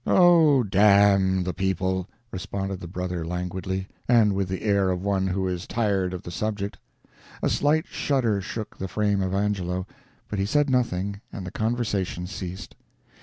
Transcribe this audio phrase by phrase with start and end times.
[0.07, 5.47] "Oh, damn the people," responded the brother languidly, and with the air of one who
[5.47, 6.79] is tired of the subject.
[7.43, 9.85] A slight shudder shook the frame of Angelo,
[10.27, 12.75] but he said nothing and the conversation ceased.